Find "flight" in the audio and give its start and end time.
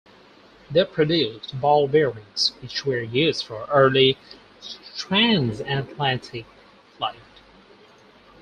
6.97-7.19